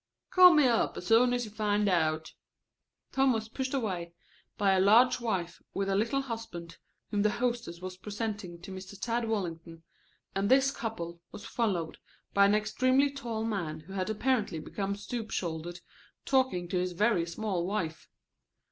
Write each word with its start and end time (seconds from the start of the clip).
"Call 0.31 0.55
me 0.55 0.65
up 0.65 0.97
as 0.97 1.05
soon 1.05 1.31
as 1.31 1.45
you 1.45 1.51
find 1.51 1.87
out." 1.87 2.33
Tom 3.11 3.31
was 3.33 3.47
pushed 3.47 3.75
away 3.75 4.15
by 4.57 4.71
a 4.71 4.79
large 4.79 5.19
wife 5.19 5.61
with 5.75 5.87
a 5.89 5.95
little 5.95 6.21
husband 6.23 6.79
whom 7.11 7.21
the 7.21 7.29
hostess 7.29 7.81
was 7.81 7.97
presenting 7.97 8.59
to 8.63 8.71
Mr. 8.71 8.99
Tad 8.99 9.27
Wallington, 9.29 9.83
and 10.33 10.49
this 10.49 10.71
couple 10.71 11.21
was 11.31 11.45
followed 11.45 11.99
by 12.33 12.47
an 12.47 12.55
extremely 12.55 13.11
tall 13.11 13.43
man 13.43 13.81
who 13.81 13.93
had 13.93 14.09
apparently 14.09 14.57
become 14.57 14.95
stoop 14.95 15.29
shouldered 15.29 15.81
talking 16.25 16.67
to 16.69 16.79
his 16.79 16.93
very 16.93 17.27
small 17.27 17.67
wife. 17.67 18.07